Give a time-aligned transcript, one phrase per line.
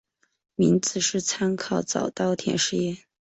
[0.55, 3.05] 名字是参考早稻田实业。